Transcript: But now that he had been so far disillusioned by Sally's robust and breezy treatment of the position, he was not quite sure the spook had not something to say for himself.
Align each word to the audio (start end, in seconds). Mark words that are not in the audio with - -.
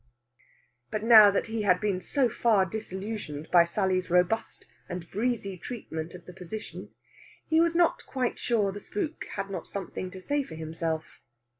But 0.89 1.03
now 1.03 1.29
that 1.29 1.45
he 1.45 1.61
had 1.61 1.79
been 1.79 2.01
so 2.01 2.27
far 2.27 2.65
disillusioned 2.65 3.49
by 3.51 3.65
Sally's 3.65 4.09
robust 4.09 4.65
and 4.89 5.07
breezy 5.11 5.59
treatment 5.59 6.15
of 6.15 6.25
the 6.25 6.33
position, 6.33 6.89
he 7.47 7.61
was 7.61 7.75
not 7.75 8.07
quite 8.07 8.39
sure 8.39 8.71
the 8.71 8.79
spook 8.79 9.25
had 9.35 9.51
not 9.51 9.67
something 9.67 10.09
to 10.09 10.19
say 10.19 10.41
for 10.41 10.55
himself. 10.55 11.21